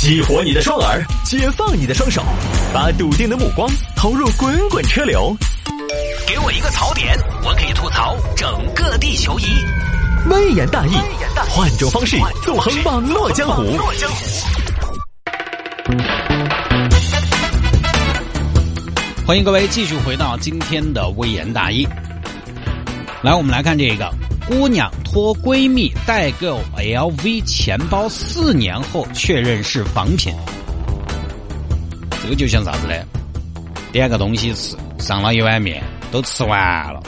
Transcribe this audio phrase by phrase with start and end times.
[0.00, 2.22] 激活你的双耳，解放你的双手，
[2.72, 5.36] 把笃定的目光投入滚滚车流。
[6.26, 9.44] 给我一个槽点，我可以吐槽整个地球仪。
[10.30, 10.92] 微言大义，
[11.50, 13.78] 换种方式纵横网络江湖。
[19.26, 21.86] 欢迎各位继续回到今天的微言大义。
[23.20, 24.10] 来，我们来看这个
[24.50, 30.34] 姑娘托闺蜜代购 LV 钱包，四年后确认是仿品。
[32.20, 32.94] 这个就像啥子呢？
[33.92, 37.00] 点个东西吃，上了一碗面，都吃完了，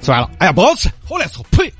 [0.00, 1.70] 吃完了，哎呀，不好吃，好难受，呸！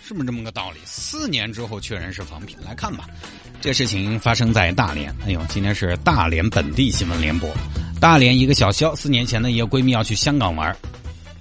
[0.00, 0.78] 是不是这么个道理？
[0.84, 3.08] 四年之后确认是仿品，来看吧。
[3.60, 5.12] 这事情发生在大连。
[5.26, 7.50] 哎呦，今天是大连本地新闻联播。
[8.00, 10.74] 大连一个小肖，四年前呢，一个闺蜜要去香港玩。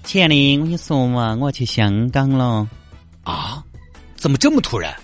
[0.04, 2.68] 亲爱的，我跟你说嘛，我要去香港了。
[3.24, 3.64] 啊？
[4.16, 4.96] 怎么这么突然？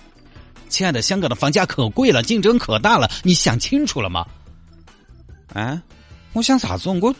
[0.68, 4.26] 亲爱的，香港的房价可贵了，竞争可大了，你想清楚了吗？
[5.52, 5.80] 啊？
[6.32, 6.88] 我想啥子？
[6.88, 7.14] 我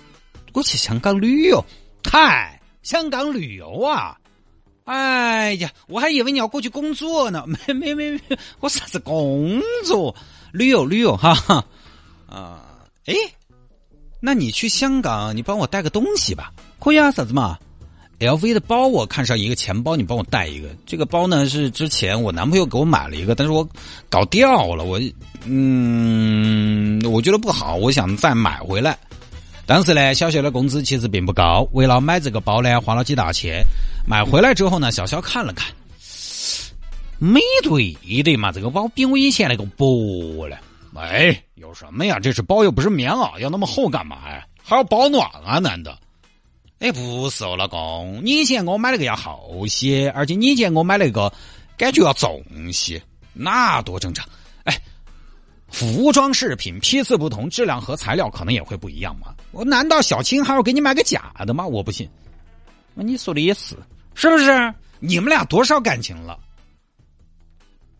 [0.52, 1.64] 我去香港旅游。
[2.02, 4.18] 嗨，香港旅游啊？
[4.84, 7.44] 哎呀，我还以为你要过去工作呢。
[7.46, 8.20] 没没没没，
[8.58, 10.12] 我啥子工作？
[10.52, 11.64] 旅游旅游，哈哈。
[12.26, 12.64] 啊，
[13.06, 13.14] 哎，
[14.26, 16.50] 那你去香港，你帮我带个东西吧？
[16.80, 17.58] 可以啊，啥子嘛
[18.18, 20.70] ？LV 的包，我看上一个钱包，你帮我带一个。
[20.86, 23.68] 这个包呢是之前我男朋友给我买了一个，但是我
[24.08, 24.82] 搞掉了。
[24.84, 24.98] 我
[25.44, 28.98] 嗯，我觉得不好，我想再买回来。
[29.66, 33.62] 当时呢，小肖的工资其实并不高，为了买这个包呢，花了几大千。
[34.08, 35.70] 买回来之后呢，小肖看了看，
[37.18, 40.56] 没对的嘛，这个包比我以前那个薄了。
[41.00, 42.18] 哎，有什么呀？
[42.20, 44.46] 这是包又不是棉袄，要那么厚干嘛呀？
[44.62, 45.58] 还要保暖啊？
[45.58, 45.98] 难道？
[46.80, 51.32] 哎，不是哦，老公，你以前给我买那个要厚些，而且你以前给我买那个
[51.76, 52.42] 感觉要重
[52.72, 54.28] 些，那多正常。
[54.64, 54.78] 哎，
[55.68, 59.34] 服装饰品批次不同，质量和材料可能也会不一样嘛。
[59.52, 61.66] 我难道小青还要给你买个假的吗？
[61.66, 62.08] 我不信。
[62.94, 63.76] 那你说的也是。
[64.14, 66.38] 是不是你们俩多少感情了？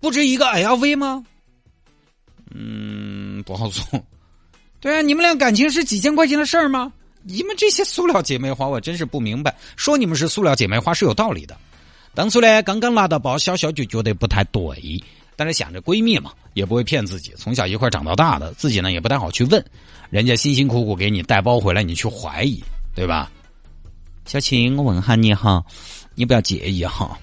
[0.01, 1.25] 不止一个 LV 吗？
[2.53, 3.85] 嗯，不好说。
[4.81, 6.93] 对啊，你们俩感情是几千块钱的事儿吗？
[7.23, 9.55] 你们这些塑料姐妹花，我真是不明白。
[9.77, 11.57] 说你们是塑料姐妹花是有道理的。
[12.15, 15.03] 当初呢，刚刚拿到包，小小就觉得不太对，
[15.37, 19.65] 但是想着闺蜜嘛，也不会骗自己，从小一块长到大的，自己呢也不太好去问
[20.11, 22.63] 人家辛辛苦苦给你带包回来，你去怀疑，
[22.95, 23.33] 对吧？
[24.27, 25.65] 小青，我问下你哈。
[26.17, 27.19] 你不要介意哈，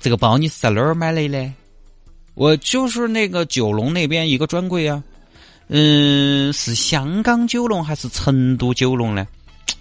[0.00, 1.54] 这个包你是在哪儿买的呢？
[2.38, 5.02] 我就是那个九龙那边一个专柜啊。
[5.66, 9.26] 嗯，是香港九龙还是成都九龙呢？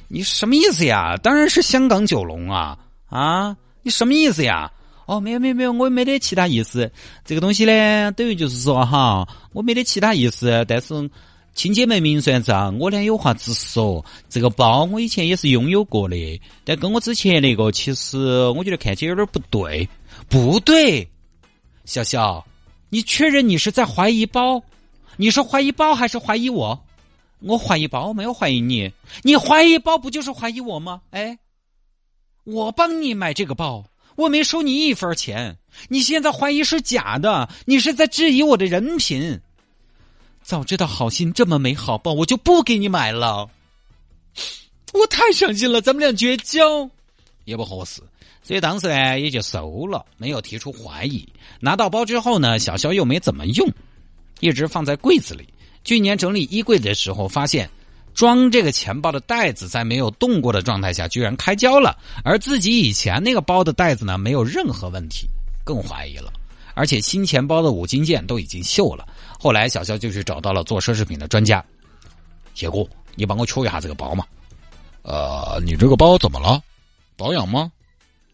[0.07, 1.16] 你什么意思呀？
[1.18, 2.75] 当然是香港九龙啊！
[3.09, 4.72] 啊，你什么意思呀？
[5.06, 6.91] 哦，没有没有没有，我也没得其他意思。
[7.23, 11.09] 这个东西呢，等于就是说哈，我没得其他意思，但是。
[11.53, 14.06] 亲姐妹明算账，我俩有话直说。
[14.29, 19.89] 这个包我以前也是拥有过的，但跟我之前那个，其实我觉得看起来有点不对。
[20.29, 21.07] 不对，
[21.88, 22.46] 小小，
[22.90, 24.62] 你确认你是在怀疑包？
[25.16, 26.84] 你是怀疑包还是怀疑我？
[27.40, 28.92] 我怀疑包，没有怀疑你。
[29.24, 31.02] 你怀疑包不就是怀疑我吗？
[31.12, 31.40] 哎，
[32.44, 33.86] 我帮你买这个包，
[34.18, 35.58] 我没收你一分钱。
[35.88, 39.40] 你现在怀疑是假的，你是在质疑我的人品。
[40.44, 43.50] 早知道好心这么美好包，我就不给你买了。
[44.92, 46.90] 我太伤心了，咱们俩绝交
[47.46, 48.02] 也不合适，
[48.47, 51.28] 所以当时呢也就收了，没有提出怀疑。
[51.59, 53.69] 拿到包之后呢，小肖又没怎么用，
[54.40, 55.46] 一直放在柜子里。
[55.84, 57.69] 去年整理衣柜的时候，发现
[58.13, 65.28] 装这个钱包的袋子在没有动过的状态下居然开胶了，而自己以前那个包的袋子呢没有任何问题，
[65.66, 66.31] 更怀疑了。
[66.74, 69.06] 而且新钱包的五金件都已经锈了。
[69.38, 71.62] 后来小肖就去找到了做奢侈品的专家，
[72.53, 74.24] 谢哥，你帮我瞧一下这个包嘛？
[75.02, 76.62] 呃，你这个包怎么了？
[77.18, 77.69] 保养吗？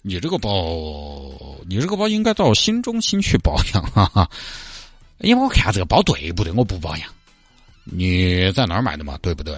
[0.05, 0.51] 你这个包，
[1.65, 4.29] 你这个包应该到新中心去保养，哈哈。
[5.19, 6.51] 因为我看这个包对不对？
[6.51, 7.09] 我不保养。
[7.85, 9.17] 你在哪儿买的嘛？
[9.21, 9.57] 对不对？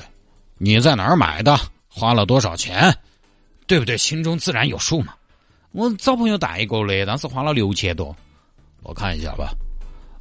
[0.59, 1.59] 你在哪儿买的？
[1.89, 2.95] 花了多少钱？
[3.65, 3.97] 对不对？
[3.97, 5.15] 心中自然有数嘛。
[5.71, 8.15] 我找朋友代购的，当时花了六千多。
[8.83, 9.51] 我看一下吧。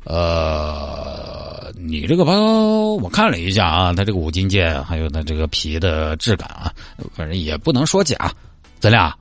[0.04, 6.72] 呃，你这个包我看了一下啊，它这个五金件还有它这个皮的质感啊，
[7.14, 8.32] 反正也不能说假，
[8.80, 9.14] 真的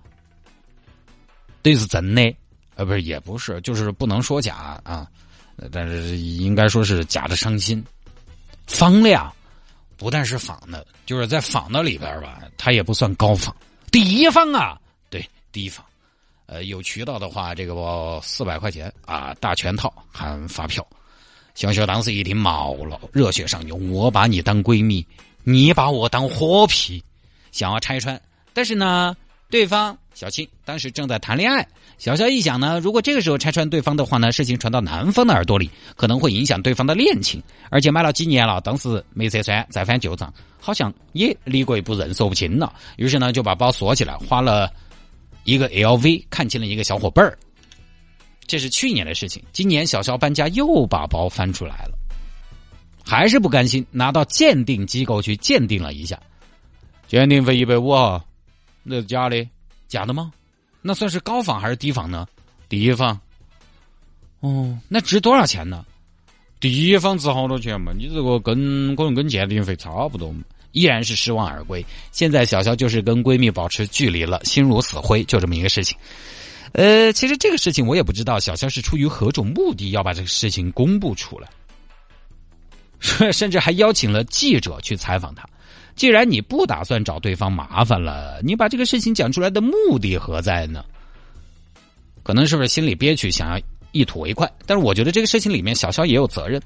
[1.63, 1.65] 啊？
[1.65, 2.35] 对，是真的，
[2.75, 5.07] 呃，不是，也不是，就是不能说假啊，
[5.71, 7.81] 但是应该说是假的伤心，
[8.67, 9.33] 仿的呀，
[9.95, 13.55] 不但是仿的，就是在仿的里边吧，它也不算高仿，
[13.91, 14.77] 低仿啊，
[15.09, 15.85] 对，低仿，
[16.47, 20.85] 呃，有渠道的话，这个四百块钱啊，大全套含发票。
[21.55, 25.05] 小小当时一听毛了，热血上涌，我把你当闺蜜，
[25.43, 27.01] 你把我当火皮，
[27.51, 28.19] 想要拆穿。
[28.53, 29.15] 但是呢，
[29.49, 31.67] 对方小青当时正在谈恋爱。
[31.97, 37.41] 小肖一想呢，如果这个时候拆穿对方的话呢，事情传到男方的耳朵里，可能会影响对方的恋情。
[37.69, 42.73] 而且买了几年了，当时没拆穿，再翻旧账，好像也离过一步认说不清了。
[42.97, 44.71] 于是呢，就把包锁起来，花了
[45.43, 47.37] 一个 LV，看清了一个小伙伴儿。
[48.45, 51.97] 这是去年的事情，今年小肖搬家又把包翻出来了，
[53.05, 56.19] 还是不甘心，拿到鉴定机构去鉴定了一下，
[57.07, 58.23] 鉴定费一百五啊，
[58.83, 59.47] 那是假的，
[59.87, 60.31] 假的吗？
[60.81, 62.27] 那算是高仿还是低仿呢？
[62.67, 63.19] 低仿。
[64.41, 65.85] 哦，那值多少钱呢？
[66.59, 67.93] 低仿值好多钱嘛？
[67.95, 70.33] 你这个跟可能跟鉴定费差不多？
[70.71, 71.85] 依然是失望而归。
[72.11, 75.97] 现在小肖就是跟闺蜜保持距离了，心如死灰，就这么一个事情。
[76.71, 81.47] 呃，其实这个事情我也不知道，小肖是出于何种目的要把这个事情公布出来，
[83.31, 85.47] 甚至还邀请了记者去采访他。
[85.95, 90.83] 既然你不打算找对方麻烦了，你把这个事情讲出来的目的何在呢？
[92.23, 93.59] 可能是不是心里憋屈，想要
[93.91, 94.51] 一吐为快？
[94.65, 96.61] 但是我觉得这个事情里面，小肖也有责任。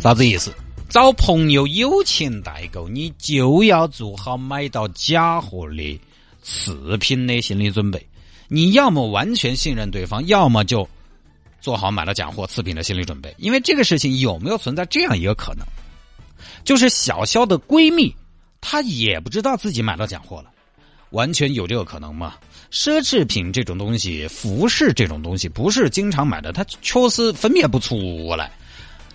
[0.00, 0.52] 啥子意思？
[0.88, 6.00] 找朋友友情代购，你就要做好买到假货的
[6.42, 8.06] 次品的心理准备。
[8.48, 10.88] 你要么完全信任对方，要么就
[11.60, 13.34] 做好买了假货次品的心理准备。
[13.38, 15.66] 因为这个事情有没有存在这样一个可能，
[16.64, 18.14] 就是小肖的闺蜜
[18.60, 20.50] 她也不知道自己买到假货了，
[21.10, 22.34] 完全有这个可能吗？
[22.70, 28.50] 奢侈品这种东西，服饰这种东西，不是经常买的，它确实分辨不出来。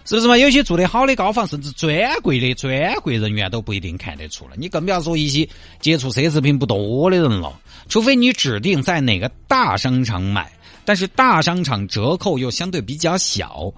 [0.03, 0.35] 是不是嘛？
[0.35, 4.55] 有些做得好的高仿，甚至专柜的专柜人员都不一定看得出来。
[4.57, 5.47] 你更不要说一些
[5.79, 7.53] 接触奢侈品不多的人了。
[7.87, 10.51] 除非你指定在哪个大商场买，
[10.85, 13.71] 但是大商场折扣又相对比较小。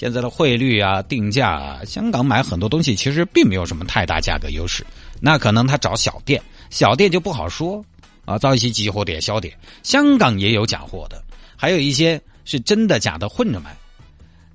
[0.00, 4.82] 现在的汇率啊、定价啊，香港买很多东西其实并没有什么太大价格优势。
[5.20, 7.84] 那可能他找小店，小店就不好说
[8.24, 8.38] 啊。
[8.38, 11.22] 找一些集货店、小店，香港也有假货的，
[11.54, 13.76] 还有一些是真的假的混着买。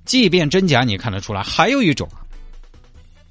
[0.04, 2.08] 即便真假你看得出来，还有一种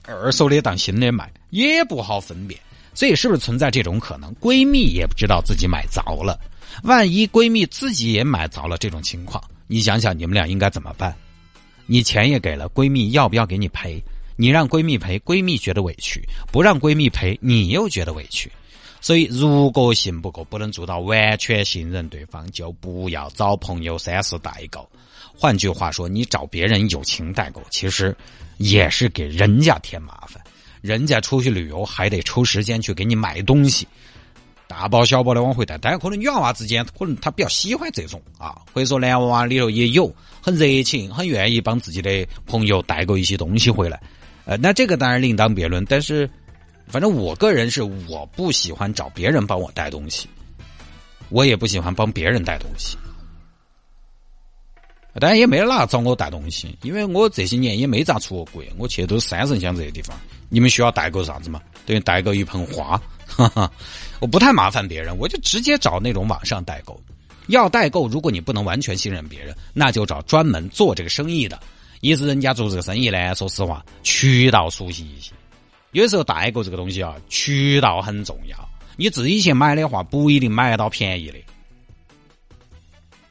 [0.03, 2.57] 二手的当新的买，也不好分辨。
[2.93, 4.33] 所以是不是存在这种可能？
[4.35, 6.39] 闺蜜也不知道自己买着了，
[6.83, 11.13] 万一闺蜜自己也买着了这种情况，你想想你们俩应该怎么办？
[11.85, 14.03] 你钱也给了，闺蜜要不要给你赔？
[14.35, 16.19] 你让闺蜜赔，闺蜜觉得委屈；
[16.51, 18.51] 不让闺蜜赔，你又觉得委屈。
[18.99, 24.89] 所以，如果信不过，不能做到完全信任对方，就不要找朋友三四代购。
[25.37, 28.15] 换句话说，你找别人友情代购，其实
[28.57, 30.43] 也是给人家添麻烦。
[30.81, 33.87] 人家出去旅游还得抽时间去给你买东西，
[34.67, 35.77] 大包小包的往回带。
[35.77, 44.01] 但是可能女娃娃之间，可能她比较喜欢这种啊，或者说男娃娃里头也有很热情、很愿意帮自己的朋友代购一些东西回来。
[44.45, 46.29] 呃，那这个当然另当别论，但是。
[46.87, 50.29] 反正我个人是我不喜欢找别人帮我带东西，
[51.29, 52.95] 我也不喜欢帮别人带东西，
[55.19, 60.15] 当然也没哪找我带东西，因为我这些年也没咋出过国，我去都是三圣乡这些地方。
[60.47, 61.59] 你们需要代购啥子嘛？
[61.87, 63.71] 等于代购一盆花，哈哈，
[64.19, 66.99] 我不太麻烦别人，我就直接找那种网上代购。
[67.47, 71.59] 要代购，如果你不能完全信任别人，那就找专门做这个生意的，
[72.01, 75.31] 意思人家做这个生意呢，说实话，渠道熟悉一些。
[75.91, 78.69] 有时候代购这个东西啊，渠道很重要。
[78.97, 81.37] 你自己去买的话，不一定买得到便宜的。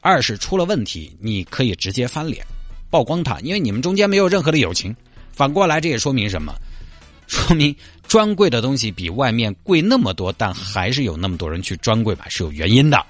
[0.01, 2.45] 二是出了问题，你可以直接翻脸
[2.89, 4.95] 曝光他，因为你们中间没有任何的友情。
[5.31, 6.53] 反过来，这也说明什么？
[7.27, 7.75] 说明
[8.07, 13.05] 专柜的东西比外面贵那么多，但还是有那么多人去专柜买，是有原因的。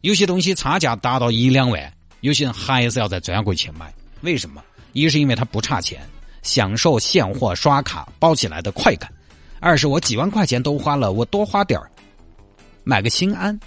[0.00, 3.92] 有些东西差价达到一两万，有些人还是要在专柜去买。
[4.20, 4.62] 为什么？
[4.92, 6.00] 一是因为他不差钱。
[6.42, 9.12] 享受现货刷卡包起来的快感，
[9.60, 11.90] 二是我几万块钱都花了，我多花点儿，
[12.82, 13.60] 买个心安。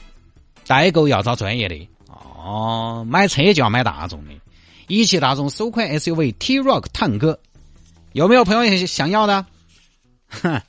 [0.65, 1.75] 代购要找专业的
[2.07, 4.31] 哦，买车就要买大众的，
[4.87, 7.39] 一汽大众首款 SUV T-Roc 探歌，
[8.13, 9.43] 有没有朋友想要的？
[10.29, 10.61] 哼，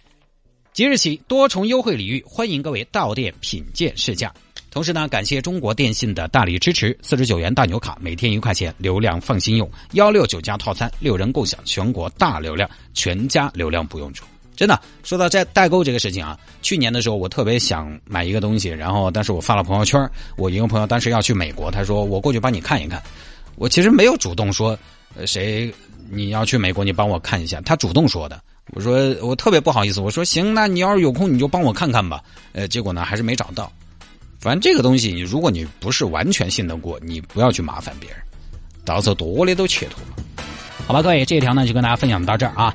[0.74, 4.30] 即日起多重优惠礼遇，欢迎各位到店品鉴试驾。
[4.70, 14.26] 同时呢，感谢中国电信的大力支持，四十九元大牛卡，每天一块钱，流量放心用，幺六九加套餐，六人共享全国大流量，全家流量不用出。
[14.54, 19.98] 真的，说到这代购这个事情啊，去年的时候我特别想买一个东西，然后但是我发了朋友圈，
[20.36, 23.02] 我一个朋友当时要去美国，他说我过去帮你看一看，
[23.56, 24.78] 我其实没有主动说，
[25.26, 25.72] 谁
[26.14, 28.38] 你要去美国，你帮我看一下，他主动说的，
[28.74, 33.72] 我说我特别不好意思，我说行，那你要是有空你就帮我看看吧，呃，结果呢还是没找到。
[34.38, 38.18] 反正这个东西，你如果你不是完全信得过，你不要去麻烦别人，
[38.84, 40.02] 到时候多的都切脱。
[40.86, 42.74] 好吧，各位，这一条呢就跟大家分享到这儿啊。